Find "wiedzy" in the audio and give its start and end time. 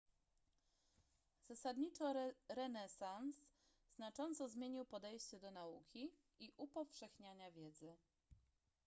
7.51-7.97